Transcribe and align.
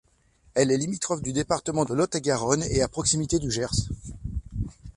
Elle 0.55 0.71
est 0.71 0.77
limitrophe 0.77 1.21
du 1.21 1.31
département 1.31 1.85
de 1.85 1.93
Lot-et-Garonne 1.93 2.63
et 2.71 2.81
à 2.81 2.87
proximité 2.87 3.37
du 3.37 3.51
Gers. 3.51 3.69